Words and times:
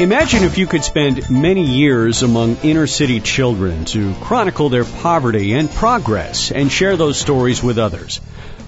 Imagine 0.00 0.44
if 0.44 0.56
you 0.56 0.66
could 0.66 0.82
spend 0.82 1.28
many 1.30 1.62
years 1.62 2.22
among 2.22 2.56
inner 2.62 2.86
city 2.86 3.20
children 3.20 3.84
to 3.84 4.14
chronicle 4.14 4.70
their 4.70 4.86
poverty 4.86 5.52
and 5.52 5.70
progress 5.70 6.50
and 6.50 6.72
share 6.72 6.96
those 6.96 7.18
stories 7.18 7.62
with 7.62 7.76
others. 7.76 8.18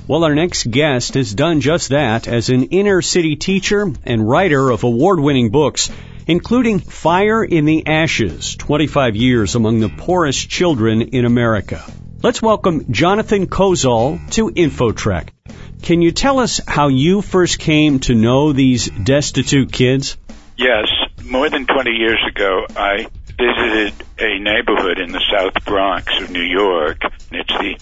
Well, 0.06 0.24
our 0.24 0.34
next 0.34 0.70
guest 0.70 1.14
has 1.14 1.32
done 1.34 1.62
just 1.62 1.88
that 1.88 2.28
as 2.28 2.50
an 2.50 2.64
inner 2.64 3.00
city 3.00 3.36
teacher 3.36 3.90
and 4.04 4.28
writer 4.28 4.68
of 4.68 4.84
award 4.84 5.20
winning 5.20 5.48
books, 5.48 5.90
including 6.26 6.80
Fire 6.80 7.42
in 7.42 7.64
the 7.64 7.86
Ashes 7.86 8.54
25 8.56 9.16
Years 9.16 9.54
Among 9.54 9.80
the 9.80 9.88
Poorest 9.88 10.50
Children 10.50 11.00
in 11.00 11.24
America. 11.24 11.82
Let's 12.22 12.42
welcome 12.42 12.92
Jonathan 12.92 13.46
Kozol 13.46 14.20
to 14.32 14.50
InfoTrek. 14.50 15.28
Can 15.80 16.02
you 16.02 16.12
tell 16.12 16.40
us 16.40 16.60
how 16.68 16.88
you 16.88 17.22
first 17.22 17.58
came 17.58 18.00
to 18.00 18.14
know 18.14 18.52
these 18.52 18.90
destitute 18.90 19.72
kids? 19.72 20.18
Yes, 20.58 20.86
more 21.24 21.48
than 21.48 21.66
20 21.66 21.90
years 21.90 22.20
ago, 22.28 22.66
I 22.76 23.06
visited 23.38 23.94
a 24.18 24.38
neighborhood 24.38 24.98
in 24.98 25.12
the 25.12 25.22
South 25.32 25.64
Bronx 25.64 26.06
of 26.20 26.30
New 26.30 26.42
York. 26.42 27.00
It's 27.30 27.48
the 27.48 27.78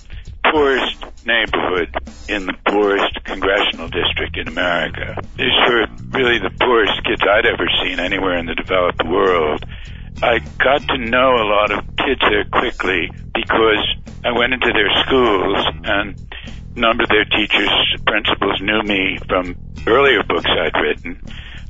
poorest 0.51 1.05
neighborhood 1.27 1.95
in 2.29 2.47
the 2.47 2.55
poorest 2.69 3.25
congressional 3.25 3.89
district 3.89 4.37
in 4.37 4.48
America. 4.48 5.20
These 5.37 5.53
were 5.69 5.87
really 6.11 6.39
the 6.39 6.51
poorest 6.61 7.05
kids 7.05 7.23
I'd 7.23 7.47
ever 7.47 7.69
seen 7.83 8.01
anywhere 8.01 8.39
in 8.39 8.47
the 8.47 8.55
developed 8.55 9.05
world. 9.05 9.65
I 10.23 10.39
got 10.59 10.87
to 10.89 10.98
know 10.98 11.37
a 11.37 11.47
lot 11.47 11.70
of 11.73 11.84
kids 11.97 12.20
there 12.20 12.45
quickly 12.45 13.11
because 13.34 13.84
I 14.25 14.33
went 14.33 14.53
into 14.53 14.73
their 14.73 14.91
schools 15.05 15.65
and 15.84 16.15
a 16.77 16.78
number 16.78 17.05
of 17.05 17.09
their 17.09 17.25
teachers, 17.25 17.70
principals 18.06 18.61
knew 18.61 18.83
me 18.83 19.19
from 19.28 19.56
earlier 19.87 20.23
books 20.23 20.48
I'd 20.48 20.78
written 20.81 21.20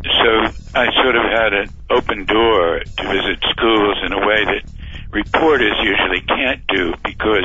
so 0.05 0.49
I 0.81 0.87
sort 1.03 1.15
of 1.15 1.25
had 1.25 1.53
an 1.53 1.69
open 1.91 2.25
door 2.25 2.81
to 2.81 3.03
visit 3.13 3.39
schools 3.51 3.99
in 4.03 4.15
a 4.15 4.27
way 4.27 4.47
that 4.47 4.63
reporters 5.11 5.77
usually 5.83 6.23
can't 6.23 6.67
do 6.69 6.95
because 7.05 7.45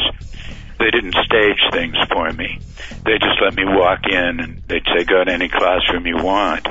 they 0.79 0.89
didn't 0.89 1.15
stage 1.25 1.59
things 1.73 1.97
for 2.13 2.31
me. 2.31 2.59
They 3.03 3.17
just 3.17 3.41
let 3.43 3.53
me 3.55 3.65
walk 3.65 4.07
in 4.09 4.39
and 4.39 4.63
they'd 4.69 4.85
say, 4.85 5.03
go 5.03 5.21
to 5.25 5.29
any 5.29 5.49
classroom 5.49 6.07
you 6.07 6.15
want. 6.15 6.65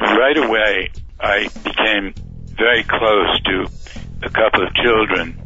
Right 0.00 0.36
away, 0.36 0.90
I 1.20 1.46
became 1.62 2.14
very 2.58 2.82
close 2.82 3.40
to 3.42 3.68
a 4.24 4.30
couple 4.30 4.66
of 4.66 4.74
children. 4.74 5.40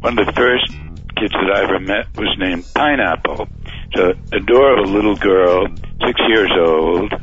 One 0.00 0.18
of 0.18 0.26
the 0.26 0.32
first 0.32 0.66
kids 1.14 1.32
that 1.32 1.52
I 1.54 1.62
ever 1.62 1.78
met 1.78 2.06
was 2.16 2.34
named 2.40 2.64
Pineapple. 2.74 3.46
So 3.94 4.14
adorable 4.32 4.90
little 4.90 5.14
girl, 5.14 5.68
six 6.04 6.20
years 6.26 6.50
old, 6.58 7.14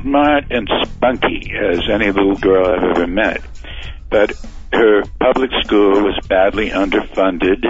smart 0.00 0.44
and 0.50 0.68
spunky 0.84 1.52
as 1.56 1.88
any 1.90 2.10
little 2.10 2.36
girl 2.36 2.66
I've 2.66 2.96
ever 2.96 3.06
met. 3.06 3.42
But 4.08 4.32
her 4.72 5.02
public 5.18 5.50
school 5.62 6.02
was 6.02 6.18
badly 6.28 6.70
underfunded, 6.70 7.64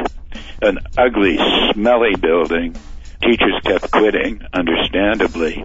an 0.62 0.78
ugly, 0.96 1.38
smelly 1.72 2.16
building. 2.16 2.76
Teachers 3.22 3.60
kept 3.64 3.90
quitting, 3.90 4.42
understandably. 4.52 5.64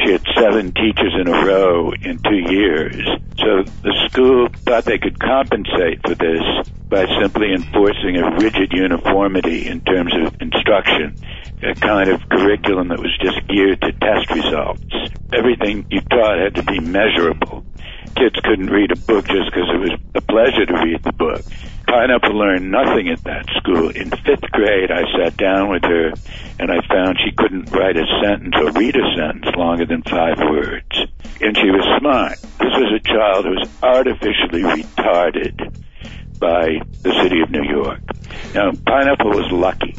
She 0.00 0.12
had 0.12 0.24
seven 0.34 0.72
teachers 0.72 1.14
in 1.20 1.28
a 1.28 1.44
row 1.44 1.92
in 1.92 2.18
two 2.18 2.52
years. 2.52 2.96
So 3.38 3.62
the 3.82 4.08
school 4.08 4.48
thought 4.64 4.84
they 4.84 4.98
could 4.98 5.18
compensate 5.20 6.00
for 6.02 6.14
this 6.14 6.42
by 6.88 7.06
simply 7.20 7.52
enforcing 7.52 8.16
a 8.16 8.36
rigid 8.36 8.72
uniformity 8.72 9.66
in 9.66 9.80
terms 9.82 10.12
of 10.14 10.40
instruction, 10.40 11.16
a 11.62 11.74
kind 11.74 12.10
of 12.10 12.20
curriculum 12.28 12.88
that 12.88 12.98
was 12.98 13.16
just 13.20 13.46
geared 13.48 13.80
to 13.82 13.92
test 13.92 14.30
results. 14.30 14.94
Everything 15.32 15.86
you 15.90 16.00
taught 16.02 16.38
had 16.38 16.54
to 16.56 16.62
be 16.62 16.80
measurable. 16.80 17.64
Kids 18.16 18.36
couldn't 18.44 18.70
read 18.70 18.92
a 18.92 18.96
book 18.96 19.26
just 19.26 19.50
because 19.50 19.68
it 19.72 19.80
was 19.80 19.98
a 20.14 20.20
pleasure 20.20 20.66
to 20.66 20.74
read 20.84 21.02
the 21.02 21.12
book. 21.12 21.42
Pineapple 21.86 22.34
learned 22.34 22.70
nothing 22.70 23.08
at 23.08 23.22
that 23.24 23.46
school. 23.56 23.90
In 23.90 24.10
fifth 24.10 24.50
grade, 24.50 24.90
I 24.90 25.02
sat 25.16 25.36
down 25.36 25.68
with 25.68 25.84
her 25.84 26.12
and 26.58 26.70
I 26.70 26.80
found 26.88 27.18
she 27.18 27.32
couldn't 27.32 27.70
write 27.70 27.96
a 27.96 28.06
sentence 28.22 28.54
or 28.56 28.70
read 28.72 28.96
a 28.96 29.16
sentence 29.16 29.54
longer 29.56 29.86
than 29.86 30.02
five 30.02 30.38
words. 30.38 30.90
And 31.40 31.56
she 31.56 31.70
was 31.70 31.84
smart. 31.98 32.38
This 32.58 32.74
was 32.74 32.92
a 32.96 33.08
child 33.08 33.44
who 33.44 33.50
was 33.52 33.68
artificially 33.82 34.62
retarded 34.62 35.82
by 36.42 36.82
the 37.00 37.14
city 37.22 37.40
of 37.40 37.50
New 37.50 37.64
York. 37.64 38.02
Now, 38.54 38.72
Pineapple 38.72 39.30
was 39.30 39.50
lucky. 39.50 39.94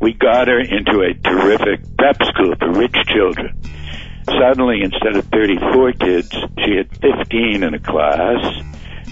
We 0.00 0.14
got 0.14 0.48
her 0.48 0.58
into 0.58 1.02
a 1.02 1.14
terrific 1.14 1.96
prep 1.96 2.16
school 2.24 2.56
for 2.58 2.72
rich 2.72 2.96
children. 3.06 3.60
Suddenly, 4.26 4.82
instead 4.82 5.14
of 5.16 5.26
34 5.26 5.92
kids, 5.92 6.34
she 6.64 6.76
had 6.76 6.88
15 6.98 7.62
in 7.62 7.74
a 7.74 7.78
class 7.78 8.62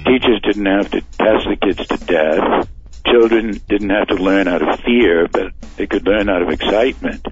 Teachers 0.05 0.41
didn't 0.43 0.67
have 0.67 0.91
to 0.91 1.01
test 1.01 1.47
the 1.47 1.57
kids 1.61 1.87
to 1.87 1.97
death. 2.07 2.69
Children 3.07 3.61
didn't 3.69 3.91
have 3.91 4.09
to 4.09 4.15
learn 4.15 4.49
out 4.49 4.67
of 4.67 4.81
fear, 4.81 5.29
but 5.29 5.53
they 5.77 5.87
could 5.87 6.07
learn 6.07 6.29
out 6.29 6.43
of 6.43 6.49
excitement. 6.49 7.27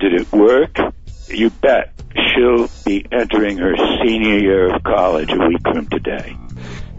Did 0.00 0.14
it 0.14 0.32
work? 0.32 0.78
You 1.28 1.50
bet. 1.50 1.92
She'll 2.14 2.68
be 2.84 3.06
entering 3.12 3.58
her 3.58 3.76
senior 4.02 4.38
year 4.38 4.74
of 4.74 4.82
college 4.82 5.30
a 5.30 5.46
week 5.46 5.60
from 5.62 5.86
today. 5.88 6.36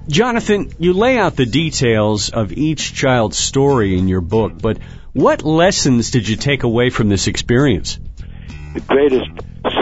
Jonathan, 0.08 0.72
you 0.80 0.94
lay 0.94 1.18
out 1.18 1.36
the 1.36 1.46
details 1.46 2.30
of 2.30 2.54
each 2.54 2.94
child's 2.94 3.38
story 3.38 3.98
in 3.98 4.08
your 4.08 4.22
book, 4.22 4.54
but 4.58 4.78
what 5.12 5.44
lessons 5.44 6.12
did 6.12 6.30
you 6.30 6.38
take 6.38 6.64
away 6.64 6.90
from 6.90 7.10
this 7.10 7.28
experience? 7.28 8.00
The 8.74 8.80
greatest 8.80 9.30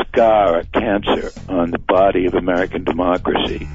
scar, 0.10 0.64
cancer 0.74 1.32
on 1.48 1.70
the 1.70 1.78
body 1.78 2.26
of 2.26 2.34
American 2.34 2.84
democracy 2.84 3.68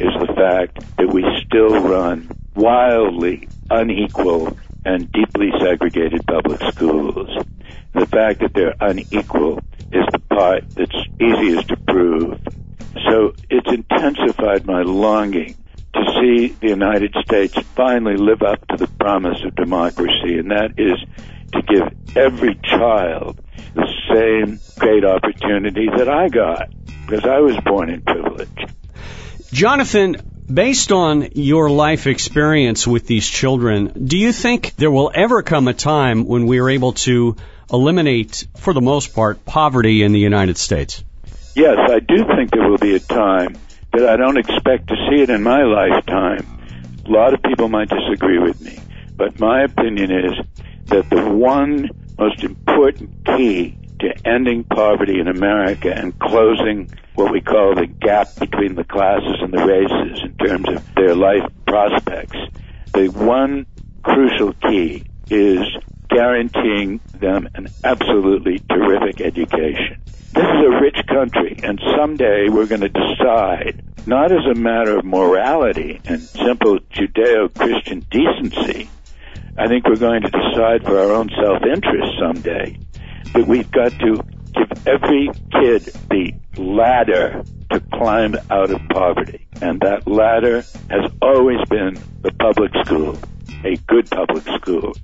is 0.00 0.14
the 0.18 0.32
fact 0.34 0.96
that 0.96 1.12
we 1.12 1.24
still 1.44 1.78
run 1.78 2.30
wildly 2.54 3.46
unequal 3.68 4.56
and 4.86 5.12
deeply 5.12 5.50
segregated 5.60 6.26
public 6.26 6.62
schools. 6.72 7.28
The 7.92 8.06
fact 8.06 8.40
that 8.40 8.54
they're 8.54 8.76
unequal 8.80 9.58
is 9.92 10.06
the 10.10 10.20
part 10.30 10.70
that's 10.70 10.96
easiest 11.20 11.68
to 11.68 11.76
prove. 11.76 12.40
So 13.10 13.34
it's 13.50 13.68
intensified 13.70 14.64
my 14.64 14.82
longing 14.82 15.56
to 15.98 16.20
see 16.20 16.48
the 16.60 16.68
United 16.68 17.14
States 17.24 17.54
finally 17.74 18.16
live 18.16 18.42
up 18.42 18.66
to 18.68 18.76
the 18.76 18.86
promise 18.86 19.42
of 19.44 19.54
democracy, 19.54 20.38
and 20.38 20.50
that 20.50 20.74
is 20.78 20.98
to 21.52 21.62
give 21.62 22.16
every 22.16 22.54
child 22.62 23.40
the 23.74 23.86
same 24.12 24.60
great 24.78 25.04
opportunity 25.04 25.88
that 25.88 26.08
I 26.08 26.28
got, 26.28 26.70
because 27.06 27.24
I 27.24 27.40
was 27.40 27.56
born 27.64 27.90
in 27.90 28.02
privilege. 28.02 28.66
Jonathan, 29.52 30.16
based 30.52 30.92
on 30.92 31.30
your 31.34 31.70
life 31.70 32.06
experience 32.06 32.86
with 32.86 33.06
these 33.06 33.28
children, 33.28 34.06
do 34.06 34.18
you 34.18 34.32
think 34.32 34.74
there 34.76 34.90
will 34.90 35.10
ever 35.14 35.42
come 35.42 35.68
a 35.68 35.74
time 35.74 36.26
when 36.26 36.46
we 36.46 36.58
are 36.58 36.68
able 36.68 36.92
to 36.92 37.36
eliminate, 37.72 38.46
for 38.56 38.72
the 38.72 38.80
most 38.80 39.14
part, 39.14 39.44
poverty 39.44 40.02
in 40.02 40.12
the 40.12 40.20
United 40.20 40.58
States? 40.58 41.02
Yes, 41.54 41.76
I 41.78 41.98
do 41.98 42.24
think 42.24 42.50
there 42.50 42.68
will 42.68 42.78
be 42.78 42.94
a 42.94 43.00
time, 43.00 43.56
I 44.06 44.16
don't 44.16 44.36
expect 44.36 44.88
to 44.88 44.96
see 45.08 45.22
it 45.22 45.30
in 45.30 45.42
my 45.42 45.62
lifetime. 45.62 46.46
A 47.06 47.10
lot 47.10 47.34
of 47.34 47.42
people 47.42 47.68
might 47.68 47.88
disagree 47.88 48.38
with 48.38 48.60
me, 48.60 48.78
but 49.16 49.40
my 49.40 49.62
opinion 49.62 50.10
is 50.10 50.32
that 50.86 51.08
the 51.10 51.28
one 51.30 51.90
most 52.18 52.42
important 52.44 53.10
key 53.24 53.78
to 54.00 54.12
ending 54.26 54.64
poverty 54.64 55.18
in 55.18 55.28
America 55.28 55.92
and 55.94 56.18
closing 56.18 56.90
what 57.14 57.32
we 57.32 57.40
call 57.40 57.74
the 57.74 57.86
gap 57.86 58.28
between 58.36 58.74
the 58.74 58.84
classes 58.84 59.36
and 59.40 59.52
the 59.52 59.64
races 59.64 60.22
in 60.22 60.34
terms 60.46 60.68
of 60.68 60.94
their 60.94 61.14
life 61.14 61.50
prospects. 61.66 62.36
The 62.92 63.08
one 63.08 63.66
crucial 64.02 64.52
key 64.52 65.04
is 65.30 65.60
guaranteeing 66.18 66.98
them 67.14 67.48
an 67.54 67.68
absolutely 67.84 68.58
terrific 68.68 69.20
education. 69.20 70.00
This 70.34 70.42
is 70.42 70.64
a 70.66 70.80
rich 70.80 70.98
country, 71.06 71.60
and 71.62 71.80
someday 71.96 72.48
we're 72.48 72.66
going 72.66 72.80
to 72.80 72.88
decide, 72.88 73.84
not 74.04 74.32
as 74.32 74.44
a 74.50 74.54
matter 74.56 74.98
of 74.98 75.04
morality 75.04 76.00
and 76.06 76.20
simple 76.20 76.80
Judeo 76.90 77.54
Christian 77.54 78.04
decency, 78.10 78.90
I 79.56 79.68
think 79.68 79.86
we're 79.86 79.94
going 79.94 80.22
to 80.22 80.30
decide 80.30 80.82
for 80.82 80.98
our 80.98 81.12
own 81.12 81.30
self 81.40 81.62
interest 81.62 82.18
someday 82.18 82.76
that 83.34 83.46
we've 83.46 83.70
got 83.70 83.92
to 84.00 84.20
give 84.54 84.88
every 84.88 85.30
kid 85.52 85.84
the 86.10 86.34
ladder 86.56 87.44
to 87.70 87.78
climb 87.92 88.34
out 88.50 88.72
of 88.72 88.80
poverty. 88.88 89.46
And 89.62 89.78
that 89.82 90.08
ladder 90.08 90.64
has 90.90 91.12
always 91.22 91.60
been 91.68 91.96
the 92.22 92.32
public 92.32 92.72
school, 92.84 93.16
a 93.64 93.76
good 93.86 94.10
public 94.10 94.42
school. 94.60 94.94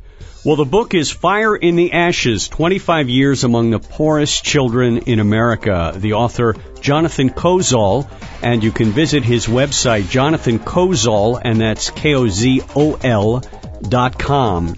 Well, 0.44 0.56
the 0.56 0.66
book 0.66 0.92
is 0.92 1.10
Fire 1.10 1.56
in 1.56 1.74
the 1.74 1.94
Ashes 1.94 2.48
25 2.48 3.08
Years 3.08 3.44
Among 3.44 3.70
the 3.70 3.78
Poorest 3.78 4.44
Children 4.44 4.98
in 4.98 5.18
America. 5.18 5.94
The 5.96 6.12
author, 6.12 6.54
Jonathan 6.82 7.30
Kozol, 7.30 8.06
and 8.42 8.62
you 8.62 8.70
can 8.70 8.90
visit 8.90 9.24
his 9.24 9.46
website, 9.46 10.10
Jonathan 10.10 10.58
Kozol, 10.58 11.40
and 11.42 11.62
that's 11.62 11.88
K 11.88 12.14
O 12.14 12.28
Z 12.28 12.60
O 12.76 12.92
L 13.02 13.42
dot 13.88 14.18
com. 14.18 14.74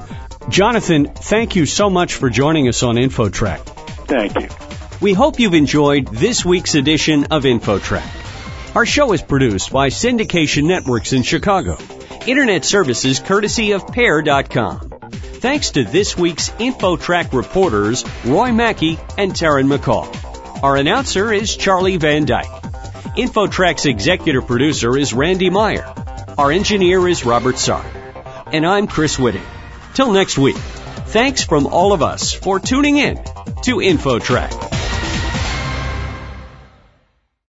Jonathan, 0.48 1.06
thank 1.06 1.56
you 1.56 1.66
so 1.66 1.90
much 1.90 2.14
for 2.14 2.30
joining 2.30 2.68
us 2.68 2.84
on 2.84 2.94
InfoTrek. 2.94 3.58
Thank 4.06 4.38
you. 4.38 4.48
We 5.00 5.14
hope 5.14 5.40
you've 5.40 5.54
enjoyed 5.54 6.06
this 6.06 6.44
week's 6.44 6.76
edition 6.76 7.24
of 7.32 7.42
InfoTrek. 7.42 8.76
Our 8.76 8.86
show 8.86 9.12
is 9.14 9.20
produced 9.20 9.72
by 9.72 9.88
Syndication 9.88 10.68
Networks 10.68 11.12
in 11.12 11.24
Chicago. 11.24 11.76
Internet 12.24 12.64
services 12.64 13.18
courtesy 13.18 13.72
of 13.72 13.88
Pair.com. 13.88 14.85
Thanks 15.46 15.70
to 15.70 15.84
this 15.84 16.18
week's 16.18 16.50
InfoTrack 16.50 17.32
reporters, 17.32 18.04
Roy 18.24 18.50
Mackey 18.50 18.98
and 19.16 19.30
Taryn 19.30 19.72
McCall. 19.72 20.60
Our 20.64 20.74
announcer 20.74 21.32
is 21.32 21.56
Charlie 21.56 21.98
Van 21.98 22.24
Dyke. 22.24 22.50
InfoTrack's 23.16 23.86
executive 23.86 24.48
producer 24.48 24.98
is 24.98 25.14
Randy 25.14 25.48
Meyer. 25.48 25.86
Our 26.36 26.50
engineer 26.50 27.06
is 27.06 27.24
Robert 27.24 27.54
Sarr. 27.54 27.84
And 28.52 28.66
I'm 28.66 28.88
Chris 28.88 29.20
Whitting. 29.20 29.46
Till 29.94 30.10
next 30.10 30.36
week, 30.36 30.56
thanks 30.56 31.44
from 31.44 31.68
all 31.68 31.92
of 31.92 32.02
us 32.02 32.32
for 32.32 32.58
tuning 32.58 32.96
in 32.96 33.14
to 33.62 33.76
InfoTrack. 33.76 34.75